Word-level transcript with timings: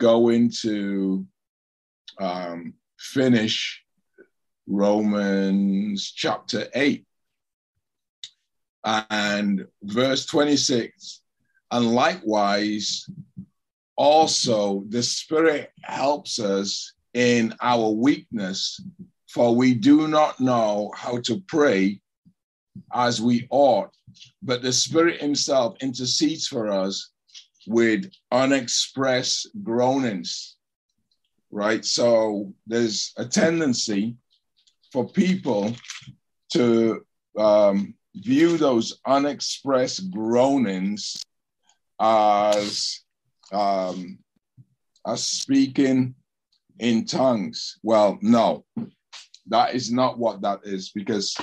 going 0.00 0.50
to 0.62 1.24
um, 2.18 2.74
finish 2.98 3.84
Romans 4.66 6.10
chapter 6.10 6.66
8 6.74 7.06
and 8.84 9.66
verse 9.82 10.26
26. 10.26 11.20
And 11.70 11.92
likewise, 11.92 13.08
also 13.96 14.84
the 14.88 15.02
Spirit 15.02 15.70
helps 15.82 16.40
us 16.40 16.94
in 17.14 17.54
our 17.60 17.90
weakness, 17.90 18.80
for 19.28 19.54
we 19.54 19.74
do 19.74 20.08
not 20.08 20.40
know 20.40 20.90
how 20.96 21.18
to 21.18 21.42
pray 21.46 22.00
as 22.94 23.20
we 23.20 23.46
ought, 23.50 23.90
but 24.42 24.62
the 24.62 24.72
Spirit 24.72 25.20
Himself 25.20 25.76
intercedes 25.80 26.46
for 26.46 26.68
us 26.68 27.10
with 27.66 28.10
unexpressed 28.30 29.48
groanings. 29.62 30.56
Right? 31.50 31.84
So 31.84 32.54
there's 32.66 33.12
a 33.16 33.24
tendency 33.24 34.16
for 34.92 35.08
people 35.08 35.74
to 36.52 37.04
um, 37.36 37.94
view 38.14 38.56
those 38.56 39.00
unexpressed 39.06 40.10
groanings 40.10 41.22
as 42.00 43.00
um, 43.52 44.18
as 45.06 45.24
speaking 45.24 46.14
in 46.78 47.04
tongues. 47.04 47.78
Well, 47.82 48.18
no, 48.22 48.64
that 49.48 49.74
is 49.74 49.92
not 49.92 50.18
what 50.18 50.42
that 50.42 50.60
is 50.64 50.90
because 50.90 51.36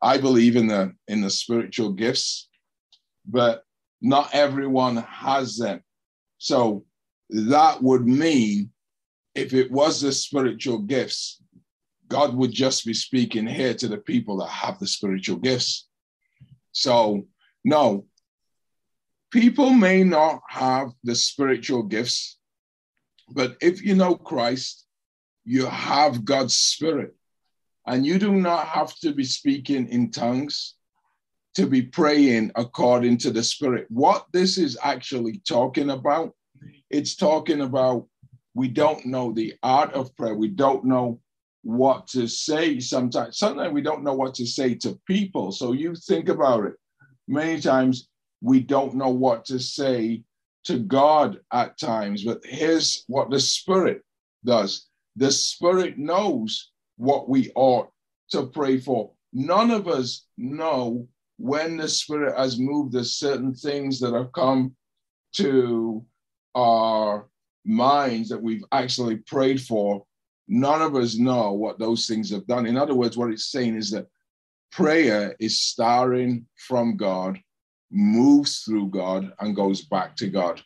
I 0.00 0.18
believe 0.18 0.56
in 0.56 0.66
the 0.66 0.94
in 1.08 1.20
the 1.20 1.30
spiritual 1.30 1.92
gifts, 1.92 2.48
but 3.26 3.64
not 4.00 4.30
everyone 4.32 4.96
has 4.96 5.56
them. 5.56 5.82
So 6.38 6.84
that 7.30 7.82
would 7.82 8.06
mean 8.06 8.70
if 9.34 9.54
it 9.54 9.70
was 9.70 10.00
the 10.00 10.12
spiritual 10.12 10.78
gifts, 10.78 11.42
God 12.08 12.34
would 12.34 12.52
just 12.52 12.86
be 12.86 12.94
speaking 12.94 13.46
here 13.46 13.74
to 13.74 13.88
the 13.88 13.98
people 13.98 14.38
that 14.38 14.48
have 14.48 14.78
the 14.78 14.86
spiritual 14.86 15.36
gifts. 15.36 15.86
So, 16.72 17.26
no, 17.64 18.06
people 19.30 19.70
may 19.70 20.04
not 20.04 20.40
have 20.48 20.92
the 21.04 21.14
spiritual 21.14 21.82
gifts, 21.82 22.38
but 23.30 23.56
if 23.60 23.82
you 23.82 23.94
know 23.94 24.14
Christ, 24.14 24.86
you 25.44 25.66
have 25.66 26.24
God's 26.24 26.56
spirit. 26.56 27.14
And 27.86 28.06
you 28.06 28.18
do 28.18 28.32
not 28.32 28.66
have 28.66 28.94
to 29.00 29.12
be 29.12 29.24
speaking 29.24 29.88
in 29.88 30.10
tongues 30.10 30.74
to 31.54 31.66
be 31.66 31.82
praying 31.82 32.52
according 32.54 33.18
to 33.18 33.30
the 33.30 33.42
spirit. 33.42 33.86
What 33.88 34.26
this 34.32 34.58
is 34.58 34.78
actually 34.82 35.40
talking 35.48 35.90
about, 35.90 36.34
it's 36.90 37.16
talking 37.16 37.62
about 37.62 38.06
we 38.54 38.68
don't 38.68 39.04
know 39.06 39.32
the 39.32 39.54
art 39.62 39.92
of 39.92 40.14
prayer. 40.16 40.34
We 40.34 40.48
don't 40.48 40.84
know 40.84 41.20
what 41.62 42.06
to 42.08 42.26
say 42.26 42.80
sometimes. 42.80 43.38
Sometimes 43.38 43.72
we 43.72 43.82
don't 43.82 44.04
know 44.04 44.14
what 44.14 44.34
to 44.34 44.46
say 44.46 44.74
to 44.76 44.98
people. 45.06 45.52
So 45.52 45.72
you 45.72 45.94
think 45.94 46.28
about 46.28 46.64
it. 46.64 46.74
Many 47.26 47.60
times 47.60 48.08
we 48.40 48.60
don't 48.60 48.94
know 48.94 49.10
what 49.10 49.44
to 49.46 49.58
say 49.58 50.22
to 50.64 50.78
God 50.78 51.40
at 51.52 51.78
times, 51.78 52.24
but 52.24 52.44
here's 52.44 53.04
what 53.06 53.30
the 53.30 53.40
Spirit 53.40 54.02
does 54.44 54.86
the 55.16 55.30
Spirit 55.30 55.98
knows 55.98 56.70
what 56.96 57.28
we 57.28 57.50
ought 57.54 57.90
to 58.30 58.46
pray 58.46 58.78
for. 58.78 59.10
None 59.32 59.70
of 59.70 59.88
us 59.88 60.26
know 60.36 61.08
when 61.38 61.76
the 61.76 61.88
Spirit 61.88 62.36
has 62.36 62.58
moved 62.58 62.92
the 62.92 63.04
certain 63.04 63.54
things 63.54 63.98
that 64.00 64.12
have 64.12 64.32
come 64.32 64.74
to 65.34 66.04
our 66.54 67.28
minds 67.64 68.28
that 68.28 68.42
we've 68.42 68.64
actually 68.72 69.16
prayed 69.16 69.60
for 69.60 70.04
none 70.48 70.82
of 70.82 70.96
us 70.96 71.16
know 71.16 71.52
what 71.52 71.78
those 71.78 72.06
things 72.06 72.30
have 72.30 72.46
done. 72.46 72.66
In 72.66 72.76
other 72.76 72.94
words, 72.94 73.16
what 73.16 73.30
it's 73.30 73.52
saying 73.52 73.76
is 73.76 73.90
that 73.90 74.08
prayer 74.72 75.36
is 75.38 75.60
starring 75.60 76.46
from 76.56 76.96
God, 76.96 77.38
moves 77.90 78.62
through 78.62 78.88
God, 78.88 79.32
and 79.40 79.54
goes 79.54 79.82
back 79.82 80.16
to 80.16 80.28
God. 80.28 80.60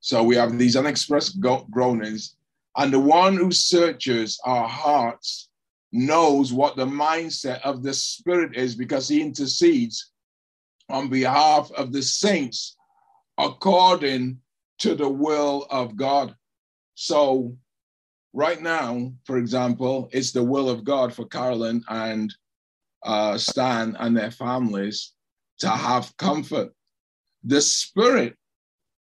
So 0.00 0.22
we 0.22 0.36
have 0.36 0.56
these 0.56 0.76
unexpressed 0.76 1.40
groanings, 1.70 2.36
and 2.76 2.92
the 2.92 3.00
one 3.00 3.36
who 3.36 3.50
searches 3.50 4.38
our 4.44 4.68
hearts 4.68 5.49
knows 5.92 6.52
what 6.52 6.76
the 6.76 6.86
mindset 6.86 7.60
of 7.62 7.82
the 7.82 7.92
Spirit 7.92 8.56
is 8.56 8.74
because 8.74 9.08
he 9.08 9.20
intercedes 9.20 10.12
on 10.88 11.08
behalf 11.08 11.70
of 11.72 11.92
the 11.92 12.02
saints 12.02 12.76
according 13.38 14.38
to 14.78 14.94
the 14.94 15.08
will 15.08 15.66
of 15.70 15.96
God. 15.96 16.34
So 16.94 17.56
right 18.32 18.60
now, 18.60 19.12
for 19.24 19.38
example, 19.38 20.08
it's 20.12 20.32
the 20.32 20.44
will 20.44 20.68
of 20.68 20.84
God 20.84 21.14
for 21.14 21.26
Carolyn 21.26 21.82
and 21.88 22.34
uh, 23.02 23.38
Stan 23.38 23.96
and 23.98 24.16
their 24.16 24.30
families 24.30 25.12
to 25.58 25.68
have 25.68 26.16
comfort. 26.16 26.72
The 27.44 27.60
Spirit 27.60 28.36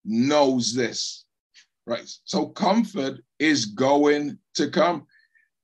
knows 0.05 0.75
this, 0.75 1.25
right? 1.87 2.09
So 2.25 2.47
comfort 2.47 3.21
is 3.38 3.67
going 3.67 4.38
to 4.55 4.71
come. 4.71 5.06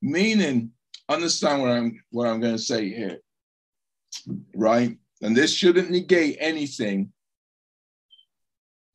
Meaning, 0.03 0.71
understand 1.09 1.63
what 1.63 1.71
I'm 1.71 2.03
what 2.11 2.29
I'm 2.29 2.41
going 2.41 2.57
to 2.57 2.63
say 2.63 2.89
here, 2.89 3.19
right? 4.55 4.97
And 5.23 5.37
this 5.37 5.53
shouldn't 5.53 5.91
negate 5.91 6.37
anything 6.41 7.13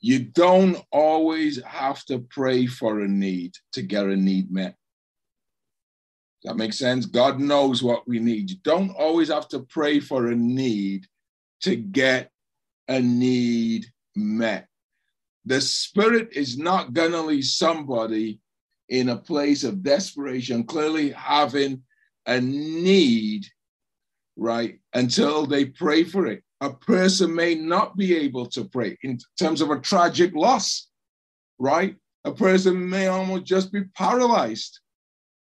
you 0.01 0.19
don't 0.19 0.77
always 0.91 1.61
have 1.63 2.03
to 2.05 2.19
pray 2.19 2.65
for 2.65 3.01
a 3.01 3.07
need 3.07 3.55
to 3.73 3.81
get 3.81 4.05
a 4.05 4.15
need 4.15 4.51
met. 4.51 4.75
That 6.43 6.55
makes 6.55 6.79
sense? 6.79 7.05
God 7.05 7.39
knows 7.39 7.83
what 7.83 8.07
we 8.07 8.19
need. 8.19 8.49
You 8.49 8.57
don't 8.63 8.91
always 8.91 9.27
have 9.27 9.49
to 9.49 9.59
pray 9.59 9.99
for 9.99 10.27
a 10.27 10.35
need 10.35 11.05
to 11.61 11.75
get 11.75 12.31
a 12.87 13.01
need 13.01 13.87
met. 14.15 14.67
The 15.45 15.59
Spirit 15.59 16.29
is 16.31 16.57
not 16.57 16.93
going 16.93 17.11
to 17.11 17.21
leave 17.21 17.45
somebody 17.45 18.39
in 18.87 19.09
a 19.09 19.17
place 19.17 19.65
of 19.65 19.83
desperation, 19.83 20.63
clearly 20.63 21.11
having 21.11 21.83
a 22.29 22.39
need, 22.39 23.45
right, 24.37 24.79
until 24.93 25.45
they 25.45 25.65
pray 25.65 26.03
for 26.03 26.27
it 26.27 26.43
a 26.61 26.71
person 26.71 27.33
may 27.33 27.55
not 27.55 27.95
be 27.95 28.15
able 28.17 28.45
to 28.47 28.65
pray 28.65 28.97
in 29.03 29.17
terms 29.37 29.61
of 29.61 29.69
a 29.69 29.79
tragic 29.79 30.35
loss, 30.35 30.89
right? 31.57 31.95
A 32.25 32.31
person 32.31 32.89
may 32.89 33.07
almost 33.07 33.45
just 33.45 33.71
be 33.71 33.83
paralyzed. 33.95 34.79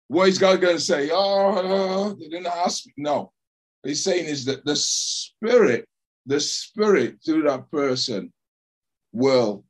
What 0.09 0.29
is 0.29 0.39
God 0.39 0.61
going 0.61 0.77
to 0.77 0.83
say? 0.83 1.11
Oh, 1.13 2.13
they 2.21 2.29
didn't 2.29 2.47
ask 2.47 2.87
me. 2.87 2.93
No. 2.99 3.33
What 3.81 3.89
he's 3.89 4.05
saying 4.05 4.27
is 4.27 4.45
that 4.45 4.65
the 4.65 4.77
spirit, 4.77 5.87
the 6.27 6.39
spirit 6.39 7.17
through 7.25 7.43
that 7.45 7.71
person 7.71 8.33
will 9.13 9.65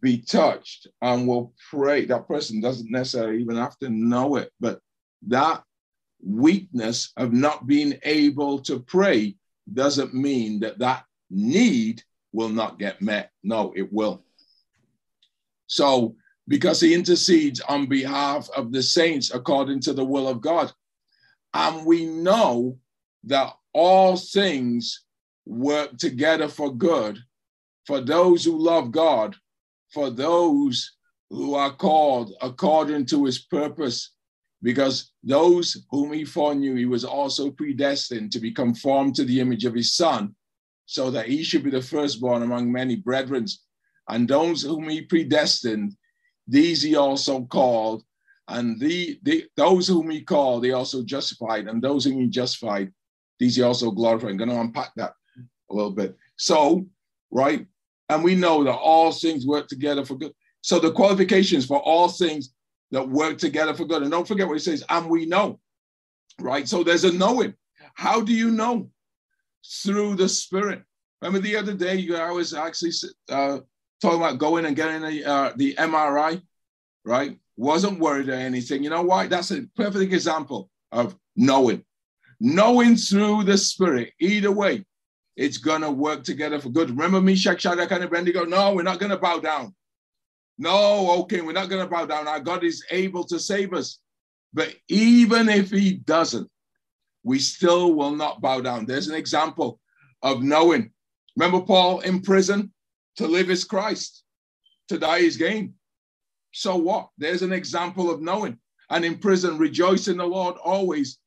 be 0.00 0.18
touched 0.18 0.88
and 1.00 1.28
will 1.28 1.54
pray. 1.70 2.06
That 2.06 2.26
person 2.26 2.60
doesn't 2.60 2.90
necessarily 2.90 3.40
even 3.40 3.56
have 3.56 3.78
to 3.78 3.88
know 3.88 4.36
it, 4.36 4.50
but 4.58 4.80
that 5.28 5.62
weakness 6.22 7.12
of 7.16 7.32
not 7.32 7.66
being 7.66 7.98
able 8.04 8.60
to 8.60 8.80
pray 8.80 9.36
doesn't 9.72 10.14
mean 10.14 10.60
that 10.60 10.78
that 10.78 11.04
need 11.30 12.02
will 12.32 12.48
not 12.48 12.78
get 12.78 13.02
met. 13.02 13.30
No, 13.42 13.72
it 13.76 13.92
will. 13.92 14.24
So, 15.66 16.16
because 16.48 16.80
he 16.80 16.94
intercedes 16.94 17.60
on 17.60 17.86
behalf 17.86 18.48
of 18.56 18.72
the 18.72 18.82
saints 18.82 19.32
according 19.32 19.80
to 19.80 19.92
the 19.92 20.04
will 20.04 20.28
of 20.28 20.40
God. 20.40 20.72
And 21.54 21.86
we 21.86 22.06
know 22.06 22.78
that 23.24 23.54
all 23.72 24.16
things 24.16 25.04
work 25.46 25.96
together 25.98 26.48
for 26.48 26.74
good 26.74 27.18
for 27.86 28.00
those 28.00 28.44
who 28.44 28.58
love 28.58 28.90
God, 28.90 29.36
for 29.92 30.10
those 30.10 30.92
who 31.30 31.54
are 31.54 31.72
called 31.72 32.34
according 32.40 33.06
to 33.06 33.24
his 33.24 33.38
purpose 33.38 34.11
because 34.62 35.12
those 35.22 35.84
whom 35.90 36.12
he 36.12 36.24
foreknew, 36.24 36.74
he 36.76 36.86
was 36.86 37.04
also 37.04 37.50
predestined 37.50 38.32
to 38.32 38.40
be 38.40 38.52
conformed 38.52 39.14
to 39.16 39.24
the 39.24 39.40
image 39.40 39.64
of 39.64 39.74
his 39.74 39.94
son, 39.94 40.34
so 40.86 41.10
that 41.10 41.26
he 41.26 41.42
should 41.42 41.64
be 41.64 41.70
the 41.70 41.82
firstborn 41.82 42.42
among 42.42 42.70
many 42.70 42.96
brethren. 42.96 43.46
And 44.08 44.28
those 44.28 44.62
whom 44.62 44.88
he 44.88 45.02
predestined, 45.02 45.96
these 46.46 46.82
he 46.82 46.96
also 46.96 47.44
called, 47.44 48.02
and 48.48 48.78
the, 48.80 49.18
the 49.22 49.46
those 49.56 49.88
whom 49.88 50.10
he 50.10 50.22
called, 50.22 50.64
he 50.64 50.72
also 50.72 51.02
justified, 51.02 51.68
and 51.68 51.82
those 51.82 52.04
whom 52.04 52.20
he 52.20 52.26
justified, 52.26 52.92
these 53.38 53.56
he 53.56 53.62
also 53.62 53.90
glorified. 53.90 54.30
I'm 54.30 54.36
going 54.36 54.50
to 54.50 54.60
unpack 54.60 54.92
that 54.96 55.14
a 55.70 55.74
little 55.74 55.92
bit. 55.92 56.16
So, 56.36 56.86
right, 57.30 57.66
and 58.08 58.22
we 58.22 58.34
know 58.34 58.62
that 58.64 58.72
all 58.72 59.12
things 59.12 59.46
work 59.46 59.68
together 59.68 60.04
for 60.04 60.16
good. 60.16 60.32
So 60.60 60.78
the 60.78 60.92
qualifications 60.92 61.66
for 61.66 61.80
all 61.80 62.08
things 62.08 62.52
that 62.92 63.08
work 63.08 63.38
together 63.38 63.74
for 63.74 63.84
good. 63.84 64.02
And 64.02 64.10
don't 64.10 64.28
forget 64.28 64.46
what 64.46 64.54
he 64.54 64.60
says, 64.60 64.84
and 64.88 65.10
we 65.10 65.26
know, 65.26 65.58
right? 66.40 66.68
So 66.68 66.84
there's 66.84 67.04
a 67.04 67.12
knowing. 67.12 67.54
How 67.94 68.20
do 68.20 68.32
you 68.32 68.50
know? 68.50 68.90
Through 69.84 70.16
the 70.16 70.28
Spirit. 70.28 70.82
Remember 71.20 71.38
the 71.38 71.56
other 71.56 71.72
day, 71.74 72.08
I 72.16 72.32
was 72.32 72.52
actually 72.52 72.90
uh, 73.28 73.60
talking 74.00 74.18
about 74.18 74.38
going 74.38 74.66
and 74.66 74.74
getting 74.74 75.04
a, 75.04 75.24
uh, 75.24 75.52
the 75.56 75.74
MRI. 75.76 76.42
right? 77.04 77.38
Wasn't 77.56 78.00
worried 78.00 78.28
or 78.28 78.34
anything. 78.34 78.82
You 78.82 78.90
know 78.90 79.02
why? 79.02 79.28
That's 79.28 79.52
a 79.52 79.62
perfect 79.76 80.12
example 80.12 80.68
of 80.90 81.16
knowing. 81.36 81.84
Knowing 82.40 82.96
through 82.96 83.44
the 83.44 83.56
Spirit. 83.56 84.12
Either 84.18 84.50
way, 84.50 84.84
it's 85.36 85.58
going 85.58 85.82
to 85.82 85.90
work 85.90 86.24
together 86.24 86.58
for 86.58 86.70
good. 86.70 86.90
Remember 86.90 87.20
Meshach, 87.20 87.60
Shadrach, 87.62 87.92
and 87.92 88.04
Abednego? 88.04 88.44
No, 88.44 88.74
we're 88.74 88.82
not 88.82 88.98
going 88.98 89.10
to 89.10 89.16
bow 89.16 89.38
down. 89.38 89.74
No, 90.58 91.22
okay, 91.22 91.40
we're 91.40 91.52
not 91.52 91.68
going 91.68 91.82
to 91.82 91.90
bow 91.90 92.06
down. 92.06 92.28
Our 92.28 92.40
God 92.40 92.64
is 92.64 92.84
able 92.90 93.24
to 93.24 93.38
save 93.38 93.72
us. 93.72 93.98
But 94.52 94.74
even 94.88 95.48
if 95.48 95.70
he 95.70 95.94
doesn't, 95.94 96.48
we 97.24 97.38
still 97.38 97.94
will 97.94 98.14
not 98.14 98.40
bow 98.40 98.60
down. 98.60 98.84
There's 98.84 99.08
an 99.08 99.14
example 99.14 99.80
of 100.22 100.42
knowing. 100.42 100.90
Remember 101.36 101.60
Paul 101.60 102.00
in 102.00 102.20
prison? 102.20 102.72
To 103.16 103.26
live 103.26 103.50
is 103.50 103.64
Christ, 103.64 104.24
to 104.88 104.98
die 104.98 105.18
is 105.18 105.36
gain. 105.36 105.74
So 106.52 106.76
what? 106.76 107.08
There's 107.18 107.42
an 107.42 107.52
example 107.52 108.10
of 108.10 108.22
knowing. 108.22 108.58
And 108.90 109.04
in 109.04 109.18
prison, 109.18 109.58
rejoice 109.58 110.08
in 110.08 110.16
the 110.16 110.26
Lord 110.26 110.56
always. 110.62 111.18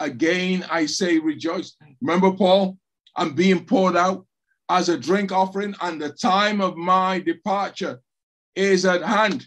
Again, 0.00 0.64
I 0.70 0.86
say 0.86 1.18
rejoice. 1.18 1.76
Remember, 2.00 2.32
Paul? 2.32 2.78
I'm 3.16 3.34
being 3.34 3.64
poured 3.64 3.96
out 3.96 4.26
as 4.68 4.88
a 4.88 4.98
drink 4.98 5.32
offering, 5.32 5.74
and 5.82 6.00
the 6.00 6.10
time 6.10 6.60
of 6.60 6.76
my 6.76 7.20
departure 7.20 8.00
is 8.54 8.84
at 8.84 9.02
hand. 9.02 9.46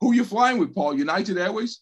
Who 0.00 0.12
you 0.12 0.24
flying 0.24 0.58
with, 0.58 0.74
Paul? 0.74 0.98
United 0.98 1.38
Airways? 1.38 1.80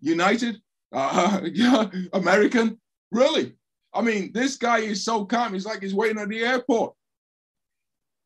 United? 0.00 0.56
Uh, 0.92 1.40
yeah, 1.52 1.86
American? 2.12 2.80
Really? 3.10 3.54
I 3.92 4.02
mean, 4.02 4.30
this 4.32 4.56
guy 4.56 4.78
is 4.78 5.04
so 5.04 5.24
calm. 5.24 5.52
He's 5.52 5.66
like 5.66 5.82
he's 5.82 5.94
waiting 5.94 6.18
at 6.18 6.28
the 6.28 6.40
airport. 6.40 6.94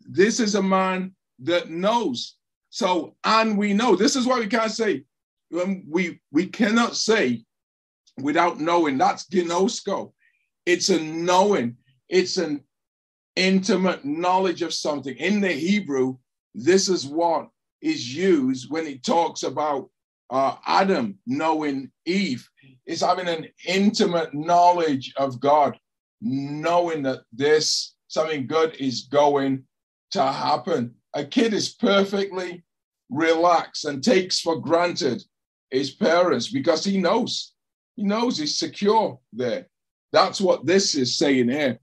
This 0.01 0.41
is 0.41 0.55
a 0.55 0.63
man 0.63 1.15
that 1.41 1.71
knows. 1.71 2.37
So, 2.71 3.17
and 3.25 3.57
we 3.57 3.73
know 3.73 3.97
this 3.97 4.17
is 4.17 4.27
why 4.27 4.41
we 4.41 4.47
can't 4.47 4.71
say, 4.71 5.05
um, 5.63 5.85
we 5.89 6.21
we 6.33 6.47
cannot 6.47 6.97
say 6.97 7.45
without 8.21 8.61
knowing. 8.61 8.99
That's 8.99 9.27
gnosko. 9.29 10.13
It's 10.67 10.89
a 10.89 11.01
knowing. 11.01 11.77
It's 12.09 12.37
an 12.37 12.63
intimate 13.37 14.05
knowledge 14.05 14.63
of 14.63 14.75
something. 14.75 15.17
In 15.17 15.41
the 15.41 15.53
Hebrew, 15.53 16.19
this 16.55 16.89
is 16.89 17.07
what 17.07 17.49
is 17.81 18.15
used 18.15 18.71
when 18.71 18.87
it 18.87 19.05
talks 19.05 19.43
about 19.43 19.91
uh, 20.31 20.57
Adam 20.67 21.19
knowing 21.27 21.91
Eve. 22.07 22.49
It's 22.87 23.03
having 23.03 23.29
an 23.29 23.49
intimate 23.67 24.35
knowledge 24.35 25.13
of 25.17 25.41
God, 25.41 25.79
knowing 26.21 27.03
that 27.03 27.21
this 27.33 27.95
something 28.09 28.47
good 28.47 28.77
is 28.77 29.03
going 29.03 29.65
to 30.13 30.23
happen. 30.23 30.95
A 31.15 31.25
kid 31.25 31.53
is 31.53 31.75
perfectly 31.75 32.65
relaxed 33.11 33.85
and 33.85 34.03
takes 34.03 34.41
for 34.41 34.61
granted 34.61 35.23
his 35.71 35.91
parents 35.91 36.51
because 36.51 36.85
he 36.85 36.99
knows. 36.99 37.53
He 37.97 38.03
knows 38.05 38.39
he's 38.39 38.59
secure 38.59 39.19
there. 39.33 39.69
That's 40.13 40.41
what 40.41 40.67
this 40.67 40.95
is 40.95 41.17
saying 41.17 41.49
here 41.49 41.79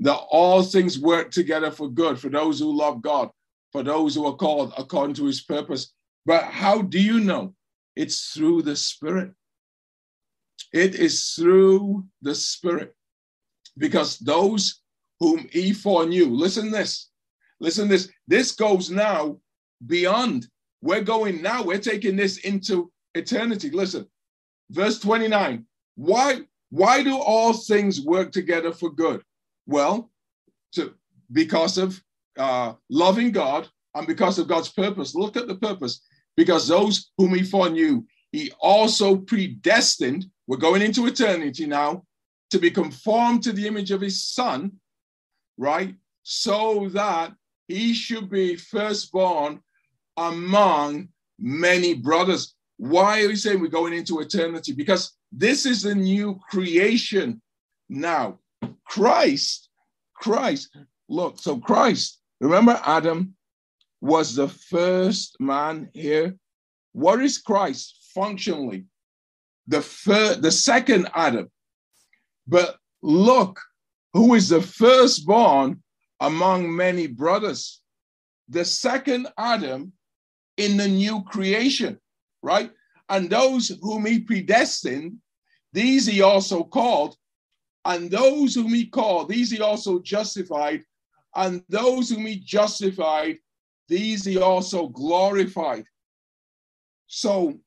that 0.00 0.20
all 0.30 0.62
things 0.62 0.98
work 0.98 1.30
together 1.30 1.70
for 1.70 1.88
good 1.88 2.18
for 2.18 2.28
those 2.28 2.58
who 2.58 2.76
love 2.76 3.02
God, 3.02 3.30
for 3.72 3.82
those 3.82 4.14
who 4.14 4.26
are 4.26 4.36
called 4.36 4.72
according 4.76 5.14
to 5.16 5.24
his 5.24 5.40
purpose. 5.40 5.92
But 6.26 6.44
how 6.44 6.82
do 6.82 7.00
you 7.00 7.20
know? 7.20 7.54
It's 7.96 8.32
through 8.32 8.62
the 8.62 8.76
Spirit. 8.76 9.32
It 10.72 10.94
is 10.94 11.30
through 11.30 12.04
the 12.20 12.34
Spirit. 12.34 12.94
Because 13.76 14.18
those 14.18 14.80
whom 15.20 15.46
he 15.50 15.72
foreknew, 15.72 16.26
listen 16.26 16.70
this, 16.70 17.10
listen 17.60 17.88
this, 17.88 18.10
this 18.26 18.52
goes 18.52 18.90
now 18.90 19.38
beyond. 19.86 20.46
We're 20.82 21.02
going 21.02 21.42
now, 21.42 21.62
we're 21.62 21.78
taking 21.78 22.16
this 22.16 22.38
into 22.38 22.90
eternity. 23.14 23.70
Listen, 23.70 24.06
verse 24.70 24.98
29. 24.98 25.64
Why, 25.94 26.40
why 26.70 27.02
do 27.02 27.16
all 27.16 27.52
things 27.52 28.00
work 28.00 28.32
together 28.32 28.72
for 28.72 28.90
good? 28.90 29.22
Well, 29.66 30.10
to, 30.72 30.94
because 31.30 31.78
of 31.78 32.02
uh, 32.38 32.74
loving 32.90 33.32
God 33.32 33.68
and 33.94 34.06
because 34.06 34.38
of 34.38 34.48
God's 34.48 34.70
purpose. 34.70 35.14
Look 35.14 35.36
at 35.36 35.48
the 35.48 35.56
purpose. 35.56 36.02
Because 36.36 36.66
those 36.66 37.10
whom 37.18 37.34
he 37.34 37.42
foreknew, 37.42 38.04
he 38.30 38.50
also 38.60 39.16
predestined. 39.16 40.26
We're 40.46 40.56
going 40.56 40.82
into 40.82 41.06
eternity 41.06 41.66
now 41.66 42.04
to 42.50 42.58
be 42.58 42.70
conformed 42.70 43.42
to 43.42 43.52
the 43.52 43.66
image 43.66 43.90
of 43.90 44.00
his 44.00 44.24
son, 44.24 44.72
right? 45.58 45.94
So 46.22 46.88
that 46.90 47.34
he 47.68 47.94
should 47.94 48.30
be 48.30 48.56
firstborn 48.56 49.60
among 50.16 51.08
many 51.38 51.94
brothers. 51.94 52.54
Why 52.78 53.22
are 53.22 53.28
we 53.28 53.36
saying 53.36 53.60
we're 53.60 53.68
going 53.68 53.92
into 53.92 54.20
eternity? 54.20 54.72
Because 54.72 55.12
this 55.30 55.66
is 55.66 55.82
the 55.82 55.94
new 55.94 56.40
creation 56.50 57.40
now. 57.88 58.38
Christ, 58.84 59.68
Christ, 60.14 60.76
look, 61.08 61.38
so 61.38 61.58
Christ, 61.58 62.20
remember 62.42 62.80
Adam 62.84 63.34
was 64.00 64.34
the 64.34 64.48
first 64.48 65.40
man 65.40 65.88
here. 65.94 66.36
What 66.92 67.22
is 67.22 67.38
Christ 67.38 68.10
functionally? 68.14 68.86
The 69.68 69.80
first, 69.80 70.42
the 70.42 70.50
second 70.50 71.08
Adam. 71.14 71.50
But 72.46 72.76
look, 73.00 73.60
who 74.12 74.34
is 74.34 74.48
the 74.48 74.60
firstborn 74.60 75.82
among 76.20 76.74
many 76.74 77.06
brothers? 77.06 77.80
The 78.48 78.64
second 78.64 79.28
Adam 79.38 79.92
in 80.56 80.76
the 80.76 80.88
new 80.88 81.22
creation, 81.22 81.98
right? 82.42 82.70
And 83.08 83.30
those 83.30 83.68
whom 83.80 84.06
he 84.06 84.18
predestined, 84.18 85.18
these 85.72 86.06
he 86.06 86.22
also 86.22 86.64
called, 86.64 87.16
and 87.84 88.10
those 88.10 88.54
whom 88.54 88.74
he 88.74 88.86
called, 88.86 89.28
these 89.28 89.50
he 89.50 89.60
also 89.60 90.00
justified, 90.00 90.82
and 91.34 91.62
those 91.68 92.10
whom 92.10 92.26
he 92.26 92.36
justified, 92.36 93.38
these 93.88 94.24
he 94.24 94.38
also 94.38 94.88
glorified. 94.88 95.84
So 97.06 97.58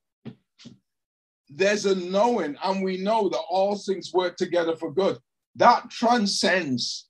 there's 1.49 1.85
a 1.85 1.95
knowing, 1.95 2.57
and 2.63 2.83
we 2.83 2.97
know 2.97 3.29
that 3.29 3.43
all 3.49 3.77
things 3.77 4.13
work 4.13 4.35
together 4.37 4.75
for 4.75 4.91
good. 4.91 5.17
That 5.55 5.89
transcends 5.89 7.07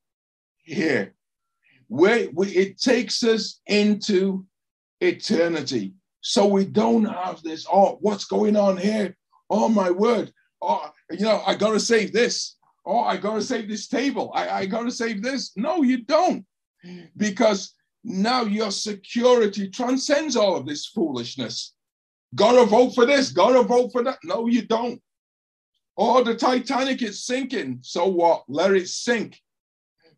here. 0.63 1.13
Where, 1.88 2.27
it 2.38 2.79
takes 2.79 3.24
us 3.24 3.62
into 3.67 4.45
eternity. 5.01 5.93
So 6.21 6.47
we 6.47 6.65
don't 6.65 7.05
have 7.05 7.41
this, 7.43 7.67
oh, 7.71 7.97
what's 8.01 8.25
going 8.25 8.55
on 8.55 8.77
here? 8.77 9.15
Oh 9.50 9.69
my 9.69 9.91
word. 9.91 10.33
Oh, 10.62 10.89
you 11.12 11.25
know, 11.25 11.43
I 11.45 11.55
gotta 11.55 11.79
save 11.79 12.12
this. 12.12 12.54
Oh, 12.85 12.99
I 12.99 13.17
gotta 13.17 13.41
save 13.41 13.67
this 13.67 13.87
table. 13.87 14.31
I, 14.35 14.49
I 14.49 14.65
gotta 14.65 14.91
save 14.91 15.23
this. 15.23 15.51
No, 15.55 15.81
you 15.81 16.03
don't. 16.03 16.45
Because 17.17 17.73
now 18.03 18.43
your 18.43 18.69
security 18.69 19.69
transcends 19.69 20.35
all 20.35 20.55
of 20.55 20.67
this 20.67 20.85
foolishness. 20.85 21.73
Gotta 22.35 22.65
vote 22.65 22.91
for 22.93 23.05
this, 23.05 23.31
gotta 23.31 23.63
vote 23.63 23.91
for 23.91 24.03
that. 24.03 24.19
No, 24.23 24.47
you 24.47 24.61
don't. 24.63 25.01
Oh, 25.97 26.23
the 26.23 26.35
Titanic 26.35 27.01
is 27.01 27.25
sinking. 27.25 27.79
So 27.81 28.07
what? 28.07 28.43
Let 28.47 28.73
it 28.73 28.89
sink. 28.89 29.41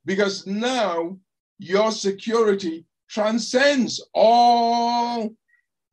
Because 0.06 0.46
now 0.48 1.18
your 1.60 1.92
security 1.92 2.86
transcends 3.10 4.04
all 4.14 5.34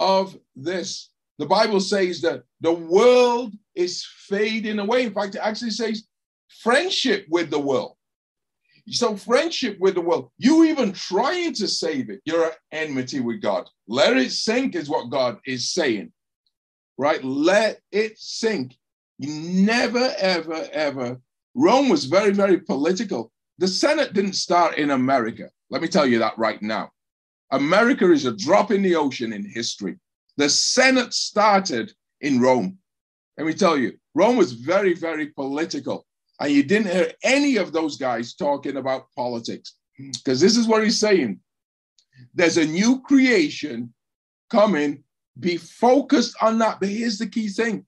of 0.00 0.36
this. 0.56 1.10
The 1.38 1.46
Bible 1.46 1.80
says 1.80 2.20
that 2.22 2.42
the 2.60 2.72
world 2.72 3.52
is 3.74 4.06
fading 4.28 4.78
away. 4.78 5.04
In 5.04 5.12
fact, 5.12 5.34
it 5.34 5.40
actually 5.42 5.70
says 5.70 6.04
friendship 6.62 7.26
with 7.28 7.50
the 7.50 7.58
world. 7.58 7.96
So, 8.88 9.16
friendship 9.16 9.78
with 9.80 9.94
the 9.94 10.02
world, 10.02 10.30
you 10.36 10.64
even 10.64 10.92
trying 10.92 11.54
to 11.54 11.66
save 11.66 12.10
it, 12.10 12.20
you're 12.24 12.44
at 12.44 12.58
enmity 12.70 13.20
with 13.20 13.40
God. 13.40 13.68
Let 13.88 14.16
it 14.16 14.30
sink, 14.30 14.74
is 14.74 14.90
what 14.90 15.10
God 15.10 15.38
is 15.46 15.72
saying, 15.72 16.12
right? 16.98 17.22
Let 17.24 17.80
it 17.90 18.18
sink. 18.18 18.76
You 19.18 19.64
never, 19.64 20.12
ever, 20.18 20.68
ever. 20.72 21.20
Rome 21.54 21.88
was 21.88 22.04
very, 22.04 22.32
very 22.32 22.58
political. 22.58 23.32
The 23.58 23.68
Senate 23.68 24.12
didn't 24.12 24.34
start 24.34 24.76
in 24.76 24.90
America. 24.90 25.48
Let 25.70 25.80
me 25.80 25.88
tell 25.88 26.06
you 26.06 26.18
that 26.18 26.36
right 26.36 26.60
now. 26.60 26.90
America 27.52 28.10
is 28.10 28.26
a 28.26 28.36
drop 28.36 28.70
in 28.70 28.82
the 28.82 28.96
ocean 28.96 29.32
in 29.32 29.48
history. 29.48 29.98
The 30.36 30.48
Senate 30.48 31.14
started 31.14 31.92
in 32.20 32.40
Rome. 32.40 32.78
Let 33.38 33.46
me 33.46 33.54
tell 33.54 33.78
you, 33.78 33.96
Rome 34.14 34.36
was 34.36 34.52
very, 34.52 34.94
very 34.94 35.28
political. 35.28 36.04
And 36.44 36.52
you 36.52 36.62
didn't 36.62 36.92
hear 36.92 37.10
any 37.22 37.56
of 37.56 37.72
those 37.72 37.96
guys 37.96 38.34
talking 38.34 38.76
about 38.76 39.10
politics. 39.16 39.76
Because 39.96 40.42
this 40.42 40.58
is 40.58 40.68
what 40.68 40.84
he's 40.84 41.00
saying. 41.00 41.40
There's 42.34 42.58
a 42.58 42.66
new 42.66 43.00
creation 43.00 43.94
coming. 44.50 45.04
Be 45.40 45.56
focused 45.56 46.36
on 46.42 46.58
that. 46.58 46.80
But 46.80 46.90
here's 46.90 47.16
the 47.16 47.28
key 47.28 47.48
thing 47.48 47.86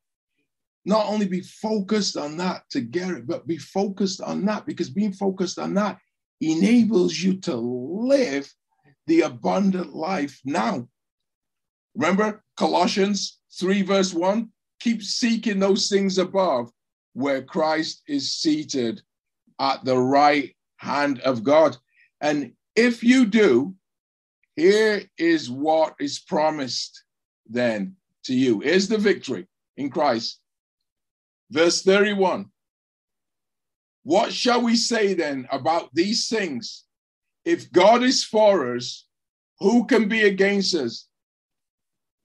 not 0.86 1.04
only 1.06 1.26
be 1.26 1.42
focused 1.42 2.16
on 2.16 2.38
that 2.38 2.62
to 2.70 2.80
get 2.80 3.10
it, 3.10 3.26
but 3.26 3.46
be 3.46 3.58
focused 3.58 4.22
on 4.22 4.46
that 4.46 4.64
because 4.64 4.88
being 4.88 5.12
focused 5.12 5.58
on 5.58 5.74
that 5.74 5.98
enables 6.40 7.18
you 7.18 7.38
to 7.40 7.56
live 7.56 8.50
the 9.06 9.20
abundant 9.20 9.94
life 9.94 10.40
now. 10.46 10.88
Remember 11.94 12.42
Colossians 12.56 13.38
3, 13.58 13.82
verse 13.82 14.14
1? 14.14 14.48
Keep 14.80 15.02
seeking 15.02 15.58
those 15.58 15.90
things 15.90 16.16
above 16.16 16.70
where 17.16 17.40
Christ 17.40 18.02
is 18.06 18.34
seated 18.34 19.00
at 19.58 19.82
the 19.86 19.96
right 19.96 20.54
hand 20.76 21.18
of 21.20 21.42
God. 21.42 21.74
And 22.20 22.52
if 22.74 23.02
you 23.02 23.24
do, 23.24 23.74
here 24.54 25.02
is 25.16 25.48
what 25.48 25.94
is 25.98 26.18
promised 26.18 27.04
then 27.46 27.96
to 28.24 28.34
you. 28.34 28.60
Here's 28.60 28.88
the 28.88 28.98
victory 28.98 29.46
in 29.78 29.88
Christ. 29.88 30.40
Verse 31.50 31.82
31. 31.82 32.50
What 34.02 34.30
shall 34.30 34.60
we 34.60 34.76
say 34.76 35.14
then 35.14 35.48
about 35.50 35.88
these 35.94 36.28
things? 36.28 36.84
If 37.46 37.72
God 37.72 38.02
is 38.02 38.24
for 38.24 38.76
us, 38.76 39.06
who 39.60 39.86
can 39.86 40.06
be 40.06 40.24
against 40.24 40.74
us? 40.74 41.08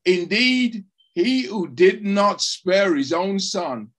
Indeed, 0.03 0.83
he 1.13 1.43
who 1.43 1.69
did 1.69 2.03
not 2.03 2.41
spare 2.41 2.93
his 2.93 3.13
own 3.13 3.39
son, 3.39 3.91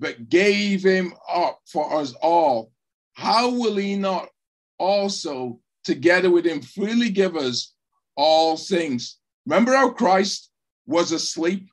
but 0.00 0.30
gave 0.30 0.82
him 0.82 1.12
up 1.32 1.60
for 1.66 1.94
us 2.00 2.14
all, 2.22 2.72
how 3.12 3.50
will 3.50 3.76
he 3.76 3.94
not 3.94 4.30
also, 4.78 5.60
together 5.84 6.30
with 6.30 6.46
him, 6.46 6.62
freely 6.62 7.10
give 7.10 7.36
us 7.36 7.74
all 8.16 8.56
things? 8.56 9.18
Remember 9.46 9.74
how 9.74 9.90
Christ 9.90 10.50
was 10.86 11.12
asleep 11.12 11.68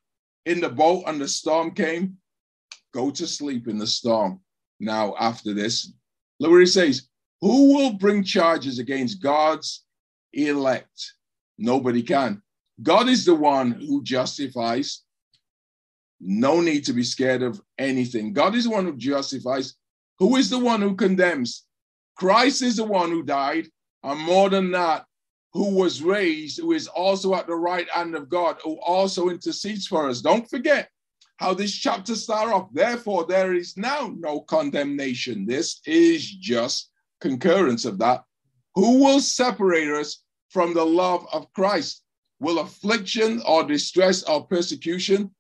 in 0.46 0.60
the 0.60 0.70
boat 0.70 1.06
and 1.08 1.22
the 1.22 1.28
storm 1.28 1.72
came? 1.72 2.18
Go 2.94 3.10
to 3.12 3.26
sleep 3.26 3.68
in 3.68 3.78
the 3.78 3.88
storm. 3.88 4.42
Now, 4.80 5.16
after 5.18 5.54
this, 5.54 5.94
look 6.40 6.52
what 6.52 6.60
he 6.60 6.66
says 6.66 7.08
Who 7.42 7.76
will 7.76 7.94
bring 7.94 8.24
charges 8.24 8.78
against 8.78 9.24
God's 9.24 9.86
elect? 10.34 11.14
Nobody 11.58 12.04
can. 12.04 12.42
God 12.84 13.08
is 13.08 13.26
the 13.26 13.36
one 13.36 13.72
who 13.72 14.04
justifies. 14.04 15.04
No 16.20 16.62
need 16.62 16.86
to 16.86 16.94
be 16.94 17.04
scared 17.04 17.44
of 17.44 17.62
anything. 17.78 18.34
God 18.34 18.56
is 18.56 18.64
the 18.64 18.72
one 18.72 18.86
who 18.86 18.98
justifies. 18.98 19.76
Who 20.20 20.36
is 20.36 20.50
the 20.50 20.60
one 20.60 20.82
who 20.82 20.96
condemns? 20.96 21.66
Christ 22.16 22.64
is 22.64 22.78
the 22.78 22.84
one 22.84 23.12
who 23.12 23.22
died, 23.22 23.68
and 24.04 24.20
more 24.20 24.50
than 24.50 24.72
that, 24.72 25.06
who 25.54 25.76
was 25.76 26.02
raised, 26.02 26.60
who 26.60 26.72
is 26.72 26.88
also 26.88 27.36
at 27.36 27.48
the 27.48 27.56
right 27.56 27.88
hand 27.90 28.16
of 28.16 28.30
God, 28.30 28.58
who 28.64 28.80
also 28.82 29.30
intercedes 29.30 29.86
for 29.86 30.10
us. 30.10 30.22
Don't 30.22 30.50
forget 30.50 30.90
how 31.38 31.54
this 31.54 31.74
chapter 31.74 32.16
starts 32.16 32.52
off. 32.52 32.70
Therefore, 32.74 33.26
there 33.26 33.54
is 33.54 33.78
now 33.78 34.12
no 34.18 34.42
condemnation. 34.42 35.46
This 35.46 35.82
is 35.86 36.30
just 36.32 36.90
concurrence 37.22 37.86
of 37.86 38.00
that. 38.00 38.24
Who 38.76 39.04
will 39.04 39.20
separate 39.20 39.90
us 39.90 40.24
from 40.50 40.74
the 40.74 40.86
love 40.86 41.28
of 41.32 41.52
Christ? 41.54 42.04
Will 42.40 42.60
affliction 42.60 43.42
or 43.48 43.64
distress 43.64 44.24
or 44.24 44.46
persecution 44.46 45.32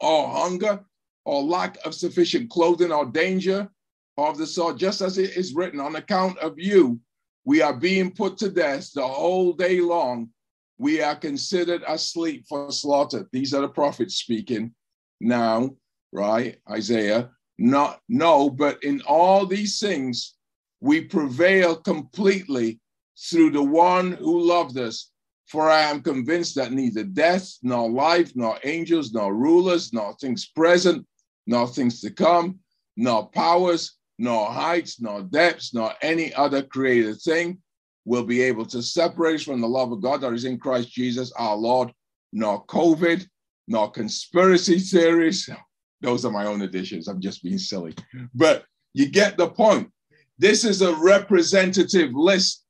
or 0.00 0.28
hunger 0.28 0.84
or 1.24 1.42
lack 1.42 1.78
of 1.84 1.94
sufficient 1.94 2.50
clothing 2.50 2.92
or 2.92 3.06
danger 3.06 3.68
of 4.16 4.38
the 4.38 4.46
sort, 4.46 4.78
just 4.78 5.00
as 5.00 5.18
it 5.18 5.36
is 5.36 5.54
written, 5.54 5.80
on 5.80 5.96
account 5.96 6.38
of 6.38 6.58
you, 6.58 6.98
we 7.44 7.62
are 7.62 7.74
being 7.76 8.10
put 8.10 8.38
to 8.38 8.48
death 8.48 8.92
the 8.92 9.06
whole 9.06 9.52
day 9.52 9.80
long. 9.80 10.30
We 10.78 11.00
are 11.00 11.16
considered 11.16 11.82
asleep 11.86 12.44
for 12.48 12.70
slaughter. 12.70 13.28
These 13.32 13.54
are 13.54 13.62
the 13.62 13.68
prophets 13.68 14.16
speaking 14.16 14.74
now, 15.20 15.76
right? 16.12 16.58
Isaiah. 16.70 17.30
Not 17.58 18.00
no, 18.08 18.50
but 18.50 18.82
in 18.84 19.00
all 19.06 19.46
these 19.46 19.78
things 19.78 20.34
we 20.80 21.00
prevail 21.00 21.76
completely 21.76 22.80
through 23.18 23.50
the 23.50 23.62
one 23.62 24.12
who 24.12 24.40
loved 24.40 24.76
us. 24.76 25.10
For 25.46 25.70
I 25.70 25.82
am 25.82 26.02
convinced 26.02 26.56
that 26.56 26.72
neither 26.72 27.04
death, 27.04 27.56
nor 27.62 27.88
life, 27.88 28.32
nor 28.34 28.58
angels, 28.64 29.12
nor 29.12 29.34
rulers, 29.34 29.92
nor 29.92 30.14
things 30.14 30.46
present, 30.46 31.06
nor 31.46 31.68
things 31.68 32.00
to 32.00 32.10
come, 32.10 32.58
nor 32.96 33.28
powers, 33.28 33.96
nor 34.18 34.50
heights, 34.50 35.00
nor 35.00 35.22
depths, 35.22 35.72
nor 35.72 35.92
any 36.02 36.34
other 36.34 36.62
created 36.62 37.20
thing 37.20 37.58
will 38.04 38.24
be 38.24 38.40
able 38.42 38.64
to 38.64 38.82
separate 38.82 39.36
us 39.36 39.42
from 39.42 39.60
the 39.60 39.68
love 39.68 39.92
of 39.92 40.00
God 40.00 40.20
that 40.20 40.32
is 40.32 40.44
in 40.44 40.58
Christ 40.58 40.90
Jesus 40.90 41.32
our 41.32 41.56
Lord, 41.56 41.92
nor 42.32 42.64
COVID, 42.66 43.26
nor 43.68 43.90
conspiracy 43.90 44.78
theories. 44.78 45.48
Those 46.00 46.24
are 46.24 46.30
my 46.30 46.46
own 46.46 46.62
additions. 46.62 47.08
I'm 47.08 47.20
just 47.20 47.42
being 47.42 47.58
silly. 47.58 47.94
But 48.34 48.64
you 48.94 49.08
get 49.08 49.36
the 49.36 49.48
point. 49.48 49.90
This 50.38 50.64
is 50.64 50.82
a 50.82 50.94
representative 50.94 52.12
list. 52.12 52.64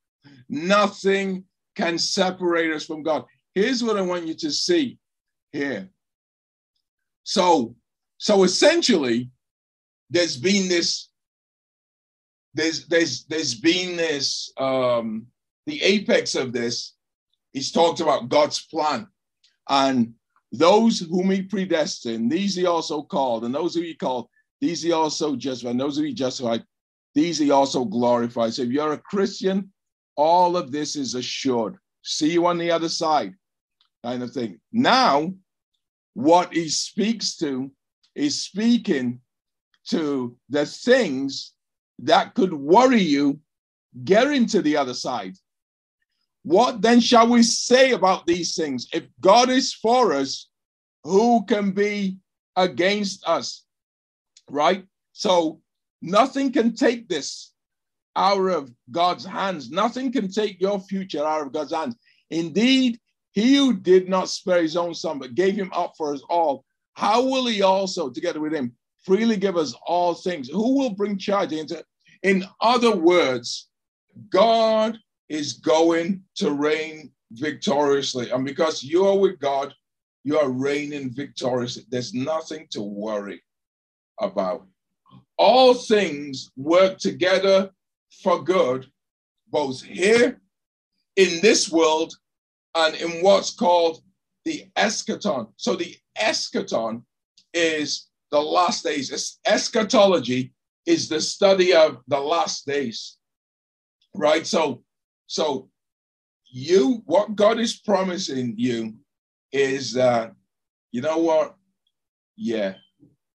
Nothing 0.49 1.43
can 1.77 1.97
separate 1.99 2.73
us 2.73 2.85
from 2.85 3.03
God. 3.03 3.23
Here's 3.53 3.83
what 3.83 3.97
I 3.97 4.01
want 4.01 4.27
you 4.27 4.33
to 4.33 4.51
see 4.51 4.97
here. 5.51 5.89
So, 7.23 7.75
so 8.17 8.43
essentially, 8.43 9.29
there's 10.09 10.37
been 10.37 10.67
this, 10.67 11.09
there's 12.55 12.87
there's 12.87 13.25
there's 13.25 13.53
been 13.53 13.95
this 13.95 14.51
um 14.57 15.27
the 15.67 15.81
apex 15.83 16.33
of 16.33 16.51
this 16.51 16.95
is 17.53 17.71
talked 17.71 17.99
about 17.99 18.29
God's 18.29 18.65
plan. 18.65 19.07
And 19.69 20.13
those 20.51 20.99
whom 20.99 21.29
he 21.29 21.43
predestined, 21.43 22.31
these 22.31 22.55
he 22.55 22.65
also 22.65 23.03
called, 23.03 23.43
and 23.43 23.53
those 23.53 23.75
who 23.75 23.81
he 23.81 23.93
called, 23.93 24.27
these 24.61 24.81
he 24.81 24.91
also 24.93 25.35
justified, 25.35 25.71
and 25.71 25.79
those 25.79 25.97
who 25.97 26.03
he 26.03 26.13
justified, 26.13 26.63
these 27.13 27.37
he 27.37 27.51
also 27.51 27.83
glorified. 27.85 28.53
So 28.53 28.63
if 28.63 28.69
you're 28.69 28.93
a 28.93 28.97
Christian, 28.97 29.71
all 30.17 30.57
of 30.57 30.71
this 30.71 30.95
is 30.95 31.15
assured. 31.15 31.77
See 32.01 32.31
you 32.31 32.45
on 32.47 32.57
the 32.57 32.71
other 32.71 32.89
side, 32.89 33.33
kind 34.03 34.23
of 34.23 34.31
thing. 34.31 34.59
Now, 34.71 35.33
what 36.13 36.51
he 36.53 36.67
speaks 36.67 37.37
to 37.37 37.71
is 38.15 38.41
speaking 38.41 39.21
to 39.89 40.35
the 40.49 40.65
things 40.65 41.53
that 41.99 42.33
could 42.33 42.53
worry 42.53 43.01
you 43.01 43.39
getting 44.03 44.45
to 44.47 44.61
the 44.61 44.75
other 44.75 44.93
side. 44.93 45.35
What 46.43 46.81
then 46.81 46.99
shall 46.99 47.27
we 47.27 47.43
say 47.43 47.91
about 47.91 48.25
these 48.25 48.55
things? 48.55 48.87
If 48.93 49.03
God 49.19 49.49
is 49.49 49.73
for 49.73 50.13
us, 50.13 50.49
who 51.03 51.45
can 51.45 51.71
be 51.71 52.17
against 52.55 53.27
us? 53.27 53.63
Right? 54.49 54.85
So 55.13 55.61
nothing 56.01 56.51
can 56.51 56.73
take 56.73 57.07
this 57.07 57.53
out 58.17 58.45
of 58.47 58.71
God's 58.91 59.23
hands. 59.23 59.69
Nothing 59.69 60.11
can 60.11 60.29
take 60.29 60.59
your 60.59 60.79
future 60.79 61.25
out 61.25 61.43
of 61.43 61.53
God's 61.53 61.73
hands. 61.73 61.95
Indeed, 62.31 62.99
he 63.31 63.55
who 63.55 63.73
did 63.73 64.09
not 64.09 64.29
spare 64.29 64.63
his 64.63 64.75
own 64.75 64.95
son, 64.95 65.19
but 65.19 65.35
gave 65.35 65.55
him 65.55 65.71
up 65.73 65.93
for 65.95 66.13
us 66.13 66.21
all, 66.27 66.65
how 66.95 67.23
will 67.23 67.45
he 67.45 67.61
also, 67.61 68.09
together 68.09 68.39
with 68.39 68.53
him, 68.53 68.73
freely 69.05 69.37
give 69.37 69.55
us 69.55 69.75
all 69.85 70.15
things? 70.15 70.49
Who 70.49 70.77
will 70.77 70.89
bring 70.89 71.17
charge 71.17 71.53
into? 71.53 71.85
In 72.23 72.43
other 72.59 72.95
words, 72.95 73.69
God 74.31 74.97
is 75.29 75.53
going 75.53 76.23
to 76.37 76.51
reign 76.51 77.11
victoriously. 77.31 78.31
And 78.31 78.43
because 78.43 78.83
you 78.83 79.05
are 79.05 79.17
with 79.17 79.39
God, 79.39 79.73
you 80.23 80.39
are 80.39 80.49
reigning 80.49 81.13
victoriously. 81.13 81.83
There's 81.89 82.15
nothing 82.15 82.67
to 82.71 82.81
worry 82.81 83.43
about. 84.19 84.65
All 85.37 85.75
things 85.75 86.49
work 86.57 86.97
together 86.97 87.69
for 88.11 88.43
good, 88.43 88.87
both 89.49 89.81
here 89.81 90.41
in 91.15 91.41
this 91.41 91.69
world 91.69 92.13
and 92.75 92.95
in 92.95 93.23
what's 93.23 93.51
called 93.51 94.01
the 94.45 94.65
eschaton. 94.77 95.47
So 95.57 95.75
the 95.75 95.95
eschaton 96.17 97.03
is 97.53 98.07
the 98.31 98.41
last 98.41 98.83
days. 98.83 99.39
Eschatology 99.45 100.53
is 100.85 101.09
the 101.09 101.19
study 101.19 101.73
of 101.73 101.97
the 102.07 102.19
last 102.19 102.65
days, 102.65 103.17
right? 104.15 104.45
So, 104.45 104.83
so 105.27 105.69
you, 106.49 107.01
what 107.05 107.35
God 107.35 107.59
is 107.59 107.77
promising 107.77 108.55
you 108.57 108.95
is 109.51 109.93
that, 109.93 110.33
you 110.91 111.01
know 111.01 111.17
what? 111.17 111.55
Yeah, 112.35 112.75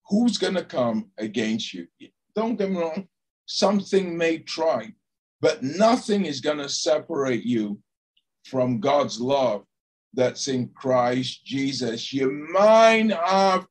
who's 0.07 0.37
going 0.37 0.53
to 0.53 0.63
come 0.63 1.09
against 1.17 1.73
you? 1.73 1.87
Don't 2.35 2.55
get 2.55 2.69
me 2.69 2.77
wrong 2.77 3.07
something 3.45 4.17
may 4.17 4.39
try, 4.39 4.93
but 5.41 5.63
nothing 5.63 6.25
is 6.25 6.41
going 6.41 6.57
to 6.57 6.69
separate 6.69 7.43
you 7.43 7.79
from 8.45 8.79
God's 8.79 9.19
love 9.19 9.65
that's 10.13 10.48
in 10.48 10.69
Christ 10.69 11.45
Jesus. 11.45 12.12
You 12.12 12.31
might 12.51 13.12
have 13.12 13.65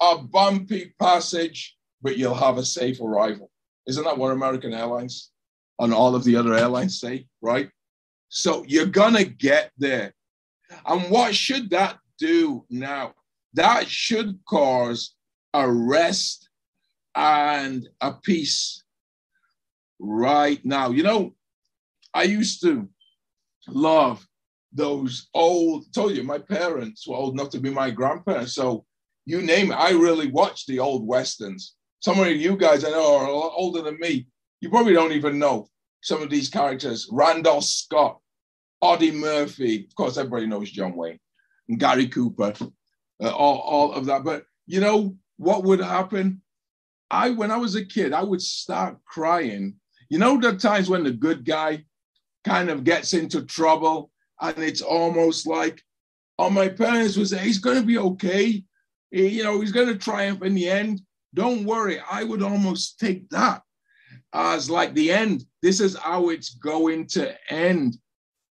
a 0.00 0.18
bumpy 0.18 0.94
passage, 0.98 1.76
but 2.02 2.16
you'll 2.16 2.34
have 2.34 2.58
a 2.58 2.64
safe 2.64 3.00
arrival. 3.00 3.50
Isn't 3.86 4.04
that 4.04 4.18
what 4.18 4.32
American 4.32 4.72
Airlines 4.72 5.30
and 5.78 5.92
all 5.92 6.14
of 6.14 6.24
the 6.24 6.36
other 6.36 6.54
airlines 6.54 7.00
say, 7.00 7.26
right? 7.40 7.70
So 8.28 8.64
you're 8.68 8.86
going 8.86 9.14
to 9.14 9.24
get 9.24 9.72
there. 9.78 10.14
And 10.86 11.10
what 11.10 11.34
should 11.34 11.70
that 11.70 11.98
do 12.18 12.64
now? 12.70 13.14
That 13.54 13.88
should 13.88 14.38
cause 14.44 15.14
a 15.52 15.70
rest 15.70 16.48
and 17.16 17.88
a 18.00 18.12
peace 18.12 18.79
right 20.00 20.64
now. 20.64 20.90
You 20.90 21.02
know, 21.02 21.34
I 22.12 22.24
used 22.24 22.62
to 22.62 22.88
love 23.68 24.26
those 24.72 25.28
old, 25.34 25.92
told 25.92 26.16
you, 26.16 26.22
my 26.22 26.38
parents 26.38 27.06
were 27.06 27.16
old 27.16 27.34
enough 27.34 27.50
to 27.50 27.60
be 27.60 27.70
my 27.70 27.90
grandparents. 27.90 28.54
So 28.54 28.84
you 29.26 29.42
name 29.42 29.70
it, 29.70 29.76
I 29.76 29.90
really 29.90 30.28
watched 30.30 30.66
the 30.66 30.78
old 30.78 31.06
Westerns. 31.06 31.74
Some 32.00 32.18
of 32.18 32.28
you 32.28 32.56
guys 32.56 32.84
I 32.84 32.90
know 32.90 33.16
are 33.18 33.26
a 33.26 33.36
lot 33.36 33.52
older 33.54 33.82
than 33.82 33.98
me. 34.00 34.26
You 34.60 34.70
probably 34.70 34.94
don't 34.94 35.12
even 35.12 35.38
know 35.38 35.68
some 36.02 36.22
of 36.22 36.30
these 36.30 36.48
characters. 36.48 37.08
Randolph 37.12 37.64
Scott, 37.64 38.18
Audie 38.80 39.10
Murphy, 39.10 39.86
of 39.86 39.94
course, 39.94 40.16
everybody 40.16 40.46
knows 40.46 40.70
John 40.70 40.96
Wayne, 40.96 41.18
and 41.68 41.78
Gary 41.78 42.08
Cooper, 42.08 42.54
uh, 43.22 43.30
all, 43.30 43.58
all 43.58 43.92
of 43.92 44.06
that. 44.06 44.24
But 44.24 44.44
you 44.66 44.80
know 44.80 45.16
what 45.36 45.64
would 45.64 45.80
happen? 45.80 46.42
I, 47.10 47.30
when 47.30 47.50
I 47.50 47.56
was 47.56 47.74
a 47.74 47.84
kid, 47.84 48.12
I 48.12 48.22
would 48.22 48.40
start 48.40 48.98
crying. 49.04 49.76
You 50.10 50.18
know, 50.18 50.38
the 50.38 50.56
times 50.56 50.90
when 50.90 51.04
the 51.04 51.12
good 51.12 51.44
guy 51.44 51.84
kind 52.44 52.68
of 52.68 52.84
gets 52.84 53.14
into 53.14 53.44
trouble 53.44 54.10
and 54.40 54.58
it's 54.58 54.82
almost 54.82 55.46
like, 55.46 55.82
oh, 56.38 56.50
my 56.50 56.68
parents 56.68 57.16
would 57.16 57.28
say, 57.28 57.38
he's 57.38 57.58
going 57.58 57.80
to 57.80 57.86
be 57.86 57.98
okay. 57.98 58.64
You 59.12 59.44
know, 59.44 59.60
he's 59.60 59.72
going 59.72 59.88
to 59.88 59.96
triumph 59.96 60.42
in 60.42 60.54
the 60.54 60.68
end. 60.68 61.00
Don't 61.32 61.64
worry. 61.64 62.00
I 62.10 62.24
would 62.24 62.42
almost 62.42 62.98
take 62.98 63.28
that 63.30 63.62
as 64.32 64.68
like 64.68 64.94
the 64.94 65.12
end. 65.12 65.44
This 65.62 65.80
is 65.80 65.96
how 65.96 66.30
it's 66.30 66.54
going 66.54 67.06
to 67.08 67.36
end. 67.52 67.96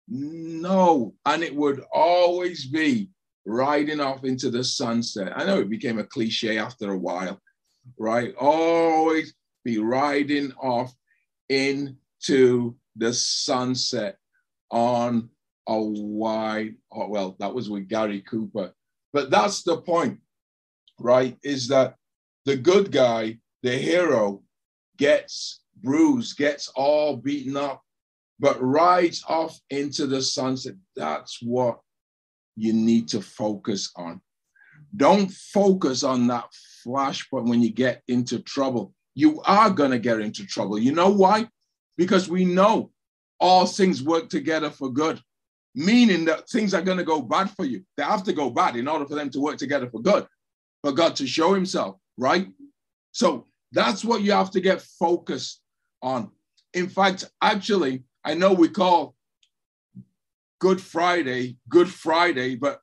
No. 0.07 1.15
And 1.27 1.43
it 1.43 1.55
would 1.55 1.83
always 1.93 2.67
be 2.67 3.11
riding 3.47 4.01
off 4.01 4.25
into 4.25 4.51
the 4.51 4.63
sunset. 4.63 5.33
I 5.35 5.45
know 5.45 5.59
it 5.59 5.71
became 5.71 5.99
a 5.99 6.05
cliche 6.05 6.59
after 6.59 6.93
a 6.93 6.99
while, 6.99 7.41
right? 7.99 8.35
Always 8.39 9.35
be 9.65 9.79
riding 9.79 10.53
off 10.61 10.93
into 11.49 12.77
the 12.97 13.13
sunset 13.13 14.19
on 14.71 15.31
a 15.67 15.81
wide, 15.81 16.75
oh, 16.93 17.09
well, 17.09 17.37
that 17.39 17.55
was 17.55 17.71
with 17.71 17.89
Gary 17.89 18.23
Cooper. 18.23 18.73
But 19.13 19.31
that's 19.31 19.63
the 19.63 19.81
point, 19.81 20.21
right? 20.99 21.37
Is 21.43 21.69
that 21.69 21.97
the 22.45 22.57
good 22.57 22.91
guy, 22.91 23.39
the 23.63 23.77
hero, 23.77 24.43
gets 24.97 25.61
bruised, 25.83 26.37
gets 26.37 26.69
all 26.75 27.17
beaten 27.17 27.57
up, 27.57 27.83
but 28.41 28.61
rides 28.61 29.23
off 29.29 29.59
into 29.71 30.07
the 30.07 30.23
sunset. 30.23 30.75
That's 30.97 31.39
what 31.43 31.81
you 32.57 32.73
need 32.73 33.09
to 33.09 33.21
focus 33.21 33.91
on. 33.97 34.21
Don't 34.97 35.31
focus 35.31 36.03
on 36.03 36.27
that 36.29 36.47
flashpoint 36.85 37.49
when 37.49 37.63
you 37.63 37.71
get 37.71 38.03
into 38.09 38.41
trouble. 38.41 38.95
You 39.15 39.41
are 39.43 39.71
going 39.71 39.91
to 39.91 39.99
get 39.99 40.21
into 40.21 40.47
trouble. 40.47 40.79
You 40.79 40.93
know 40.93 41.11
why? 41.11 41.49
Because 41.97 42.29
we 42.29 42.45
know 42.45 42.91
all 43.41 43.67
things 43.67 44.03
work 44.03 44.29
together 44.29 44.71
for 44.71 44.93
good, 44.93 45.21
meaning 45.75 46.25
that 46.27 46.49
things 46.49 46.75
are 46.75 46.83
going 46.83 46.99
to 46.99 47.05
go 47.05 47.21
bad 47.21 47.51
for 47.51 47.65
you. 47.65 47.85
They 47.97 48.03
have 48.03 48.23
to 48.25 48.33
go 48.33 48.51
bad 48.51 48.77
in 48.77 48.89
order 48.89 49.07
for 49.07 49.15
them 49.15 49.31
to 49.31 49.41
work 49.41 49.59
together 49.59 49.89
for 49.89 50.01
good, 50.01 50.27
for 50.83 50.93
God 50.93 51.17
to 51.17 51.27
show 51.27 51.55
himself, 51.55 51.97
right? 52.17 52.49
So 53.13 53.47
that's 53.73 54.05
what 54.05 54.23
you 54.23 54.33
have 54.33 54.51
to 54.53 54.61
get 54.61 54.83
focused 54.83 55.61
on. 56.03 56.31
In 56.75 56.89
fact, 56.89 57.25
actually, 57.43 58.05
I 58.25 58.35
know 58.35 58.53
we 58.53 58.69
call 58.69 59.15
Good 60.61 60.81
Friday 60.81 61.57
Good 61.69 61.89
Friday, 61.89 62.57
but 62.57 62.81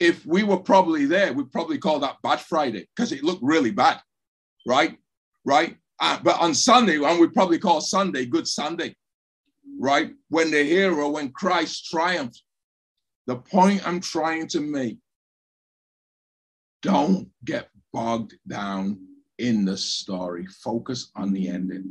if 0.00 0.26
we 0.26 0.42
were 0.42 0.58
probably 0.58 1.06
there, 1.06 1.32
we'd 1.32 1.52
probably 1.52 1.78
call 1.78 2.00
that 2.00 2.20
Bad 2.22 2.40
Friday 2.40 2.86
because 2.94 3.12
it 3.12 3.24
looked 3.24 3.42
really 3.42 3.70
bad, 3.70 4.00
right? 4.66 4.98
Right? 5.44 5.76
Uh, 6.00 6.18
but 6.22 6.40
on 6.40 6.54
Sunday, 6.54 6.96
and 6.96 7.20
we 7.20 7.28
probably 7.28 7.58
call 7.58 7.80
Sunday 7.80 8.26
Good 8.26 8.48
Sunday, 8.48 8.96
right? 9.78 10.12
When 10.28 10.50
the 10.50 10.62
hero, 10.62 11.10
when 11.10 11.30
Christ 11.30 11.86
triumphed. 11.86 12.42
The 13.26 13.36
point 13.36 13.86
I'm 13.86 14.00
trying 14.00 14.48
to 14.48 14.60
make 14.60 14.98
don't 16.82 17.30
get 17.44 17.70
bogged 17.92 18.34
down 18.46 18.98
in 19.38 19.64
the 19.64 19.76
story. 19.76 20.46
Focus 20.62 21.10
on 21.16 21.32
the 21.32 21.48
ending. 21.48 21.84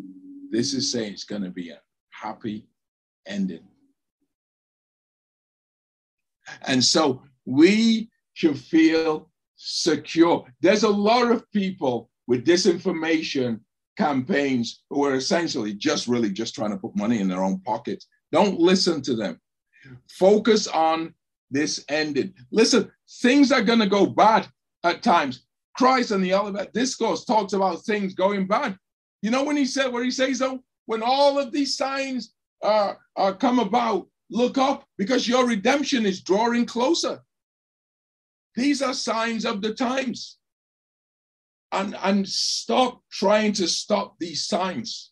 This 0.52 0.76
is 0.76 0.92
saying 0.92 1.14
it's 1.14 1.24
going 1.24 1.42
to 1.42 1.50
be 1.50 1.72
a 1.72 1.80
happy 2.12 2.68
ending. 3.26 3.64
And 6.68 6.84
so 6.84 7.24
we 7.46 8.12
should 8.34 8.60
feel 8.60 9.32
secure. 9.56 10.46
There's 10.62 10.84
a 10.84 10.90
lot 10.90 11.32
of 11.32 11.50
people 11.52 12.12
with 12.28 12.46
disinformation 12.46 13.60
campaigns 13.98 14.84
who 14.90 15.06
are 15.06 15.16
essentially 15.16 15.74
just 15.74 16.08
really 16.08 16.32
just 16.32 16.56
trying 16.56 16.72
to 16.72 16.78
put 16.78 16.96
money 16.96 17.20
in 17.20 17.28
their 17.28 17.44
own 17.44 17.60
pockets. 17.62 18.08
Don't 18.32 18.60
listen 18.60 19.02
to 19.04 19.16
them. 19.16 19.40
Focus 20.10 20.68
on 20.68 21.14
this 21.52 21.86
ending. 21.90 22.34
Listen, 22.52 22.92
things 23.22 23.52
are 23.52 23.62
going 23.62 23.80
to 23.80 23.88
go 23.88 24.06
bad 24.06 24.48
at 24.84 25.04
times. 25.04 25.46
Christ 25.76 26.12
in 26.12 26.22
the 26.22 26.34
Olivet 26.34 26.74
Discourse 26.74 27.26
talks 27.26 27.54
about 27.54 27.84
things 27.84 28.14
going 28.14 28.48
bad. 28.48 28.78
You 29.22 29.32
know 29.32 29.44
when 29.44 29.58
he 29.58 29.66
said 29.66 29.92
what 29.92 30.04
he 30.04 30.12
says 30.12 30.40
though? 30.40 30.60
When 30.86 31.02
all 31.02 31.40
of 31.40 31.52
these 31.52 31.78
signs 31.78 32.34
uh, 32.64 32.94
come 33.40 33.60
about, 33.60 34.08
look 34.30 34.58
up 34.58 34.86
because 34.98 35.28
your 35.28 35.48
redemption 35.48 36.06
is 36.06 36.22
drawing 36.22 36.66
closer. 36.66 37.22
These 38.56 38.82
are 38.82 38.94
signs 38.94 39.46
of 39.46 39.62
the 39.62 39.74
times. 39.74 40.38
And, 41.74 41.98
and 42.04 42.28
stop 42.30 43.02
trying 43.12 43.54
to 43.54 43.68
stop 43.68 44.16
these 44.20 44.46
signs 44.46 45.12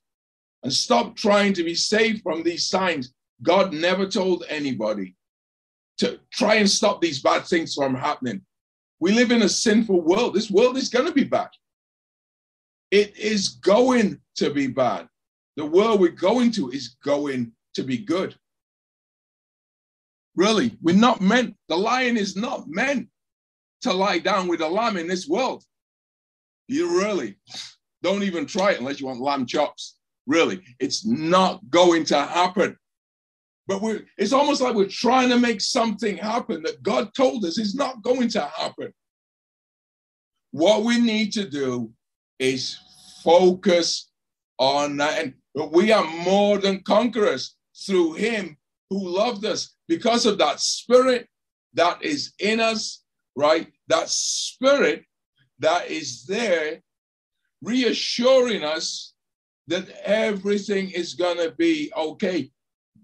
and 0.63 0.71
stop 0.71 1.15
trying 1.15 1.53
to 1.53 1.63
be 1.63 1.73
saved 1.73 2.21
from 2.21 2.43
these 2.43 2.67
signs. 2.67 3.13
God 3.41 3.73
never 3.73 4.05
told 4.05 4.45
anybody 4.47 5.15
to 5.97 6.19
try 6.31 6.55
and 6.55 6.69
stop 6.69 7.01
these 7.01 7.21
bad 7.21 7.45
things 7.45 7.73
from 7.73 7.95
happening. 7.95 8.41
We 8.99 9.11
live 9.11 9.31
in 9.31 9.41
a 9.41 9.49
sinful 9.49 10.01
world. 10.01 10.35
This 10.35 10.51
world 10.51 10.77
is 10.77 10.89
going 10.89 11.07
to 11.07 11.13
be 11.13 11.23
bad. 11.23 11.49
It 12.91 13.17
is 13.17 13.49
going 13.49 14.21
to 14.35 14.53
be 14.53 14.67
bad. 14.67 15.07
The 15.57 15.65
world 15.65 15.99
we're 15.99 16.09
going 16.09 16.51
to 16.51 16.69
is 16.69 16.95
going 17.03 17.51
to 17.73 17.83
be 17.83 17.97
good. 17.97 18.35
Really, 20.35 20.77
we're 20.81 20.95
not 20.95 21.21
meant, 21.21 21.55
the 21.67 21.77
lion 21.77 22.17
is 22.17 22.35
not 22.35 22.67
meant 22.67 23.09
to 23.81 23.91
lie 23.91 24.19
down 24.19 24.47
with 24.47 24.61
a 24.61 24.67
lamb 24.67 24.97
in 24.97 25.07
this 25.07 25.27
world. 25.27 25.63
You 26.71 27.01
really 27.01 27.35
don't 28.01 28.23
even 28.23 28.45
try 28.45 28.71
it 28.71 28.79
unless 28.79 29.01
you 29.01 29.07
want 29.07 29.19
lamb 29.19 29.45
chops. 29.45 29.97
Really, 30.25 30.61
it's 30.79 31.05
not 31.05 31.59
going 31.69 32.05
to 32.05 32.21
happen. 32.21 32.77
But 33.67 33.81
we're, 33.81 34.03
it's 34.17 34.31
almost 34.31 34.61
like 34.61 34.73
we're 34.73 34.87
trying 34.87 35.29
to 35.29 35.37
make 35.37 35.59
something 35.59 36.15
happen 36.15 36.63
that 36.63 36.81
God 36.81 37.13
told 37.13 37.43
us 37.43 37.57
is 37.57 37.75
not 37.75 38.01
going 38.03 38.29
to 38.29 38.41
happen. 38.57 38.93
What 40.51 40.83
we 40.83 40.99
need 40.99 41.33
to 41.33 41.49
do 41.49 41.91
is 42.39 42.79
focus 43.21 44.09
on 44.57 44.95
that. 44.97 45.19
And 45.23 45.33
we 45.71 45.91
are 45.91 46.05
more 46.05 46.57
than 46.57 46.83
conquerors 46.83 47.55
through 47.85 48.13
Him 48.13 48.55
who 48.89 49.09
loved 49.09 49.43
us 49.45 49.75
because 49.89 50.25
of 50.25 50.37
that 50.37 50.61
spirit 50.61 51.27
that 51.73 52.01
is 52.01 52.31
in 52.39 52.61
us, 52.61 53.03
right? 53.35 53.67
That 53.87 54.09
spirit 54.09 55.03
that 55.61 55.89
is 55.89 56.25
there 56.25 56.81
reassuring 57.61 58.63
us 58.63 59.13
that 59.67 59.89
everything 60.03 60.91
is 60.91 61.13
going 61.13 61.37
to 61.37 61.51
be 61.57 61.91
okay. 61.95 62.51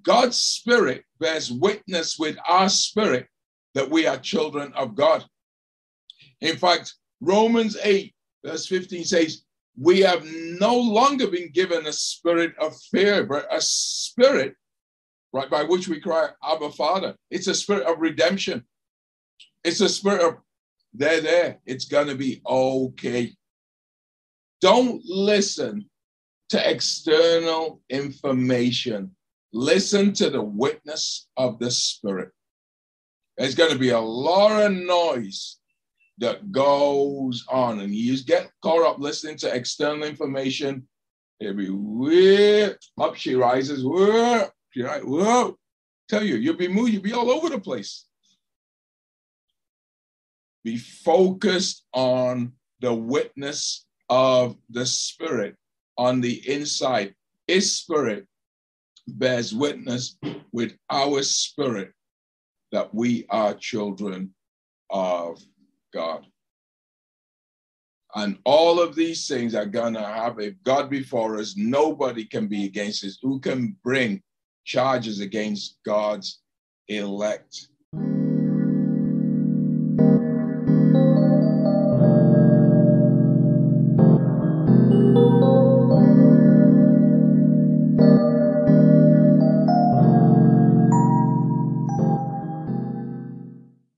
God's 0.04 0.38
spirit 0.38 1.04
bears 1.20 1.52
witness 1.52 2.18
with 2.20 2.38
our 2.48 2.70
spirit 2.70 3.28
that 3.74 3.90
we 3.90 4.08
are 4.08 4.18
children 4.18 4.74
of 4.74 4.96
God. 4.96 5.24
In 6.42 6.58
fact, 6.58 6.96
Romans 7.22 7.78
8, 7.84 8.14
verse 8.46 8.68
15 8.68 9.06
says, 9.06 9.44
We 9.78 10.00
have 10.02 10.26
no 10.26 10.76
longer 10.76 11.28
been 11.28 11.52
given 11.52 11.86
a 11.86 11.94
spirit 11.94 12.54
of 12.60 12.76
fear, 12.92 13.24
but 13.24 13.48
a 13.52 13.62
spirit, 13.62 14.56
right, 15.32 15.50
by 15.50 15.64
which 15.64 15.88
we 15.88 16.00
cry, 16.00 16.30
Abba, 16.44 16.72
Father. 16.72 17.16
It's 17.30 17.48
a 17.48 17.56
spirit 17.56 17.86
of 17.86 18.00
redemption. 18.00 18.66
It's 19.64 19.82
a 19.82 19.90
spirit 19.90 20.22
of, 20.22 20.38
they're 20.94 21.22
there. 21.22 21.60
It's 21.66 21.86
going 21.86 22.08
to 22.08 22.16
be 22.16 22.42
okay. 22.48 23.34
Don't 24.62 25.02
listen 25.06 25.90
to 26.50 26.70
external 26.70 27.82
information 27.90 29.16
Listen 29.54 30.14
to 30.14 30.30
the 30.30 30.42
witness 30.42 31.28
of 31.38 31.58
the 31.60 31.72
Spirit. 31.72 32.32
There's 33.38 33.56
going 33.56 33.72
to 33.72 33.80
be 33.80 33.90
a 33.90 34.00
lot 34.00 34.62
of 34.62 34.72
noise 34.72 35.58
that 36.18 36.52
goes 36.52 37.46
on, 37.50 37.80
and 37.80 37.94
you 37.94 38.12
just 38.12 38.28
get 38.28 38.52
caught 38.62 38.86
up 38.86 39.00
listening 39.00 39.38
to 39.38 39.56
external 39.56 40.04
information. 40.04 40.88
It'll 41.40 41.54
be 41.54 41.70
weird. 41.70 42.78
Up 43.00 43.16
she 43.16 43.36
rises. 43.36 43.86
Whoa, 43.86 44.48
she 44.72 44.82
right, 44.82 45.06
whoa. 45.06 45.56
Tell 46.10 46.24
you, 46.24 46.36
you'll 46.36 46.58
be 46.58 46.68
moved. 46.68 46.94
You'll 46.94 47.04
be 47.04 47.14
all 47.14 47.32
over 47.32 47.50
the 47.50 47.60
place. 47.60 48.06
Be 50.64 50.78
focused 50.78 51.86
on 51.94 52.54
the 52.82 52.94
witness 52.94 53.86
of 54.10 54.56
the 54.70 54.86
Spirit 54.86 55.56
on 55.98 56.22
the 56.22 56.48
inside. 56.50 57.16
His 57.48 57.76
Spirit 57.76 58.28
bears 59.08 59.54
witness 59.54 60.18
with 60.52 60.74
our 60.90 61.24
spirit 61.24 61.94
that 62.72 62.94
we 62.94 63.26
are 63.30 63.54
children 63.54 64.34
of 64.90 65.42
God. 65.94 66.26
And 68.16 68.40
all 68.46 68.82
of 68.82 68.96
these 68.96 69.28
things 69.28 69.54
are 69.56 69.66
gonna 69.66 70.04
have 70.04 70.40
if 70.40 70.56
God 70.64 70.90
before 70.90 71.38
us. 71.38 71.56
Nobody 71.56 72.26
can 72.26 72.48
be 72.48 72.66
against 72.66 73.04
us. 73.04 73.18
Who 73.22 73.40
can 73.40 73.78
bring 73.84 74.22
charges 74.66 75.20
against 75.20 75.78
God's 75.86 76.42
elect? 76.88 77.68